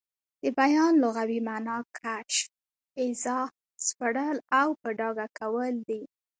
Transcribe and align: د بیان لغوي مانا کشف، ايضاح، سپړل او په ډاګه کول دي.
د 0.43 0.43
بیان 0.59 0.93
لغوي 1.03 1.39
مانا 1.47 1.77
کشف، 1.99 2.49
ايضاح، 3.01 3.47
سپړل 3.87 4.37
او 4.59 4.67
په 4.81 4.89
ډاګه 4.99 5.27
کول 5.39 5.73
دي. 5.87 6.01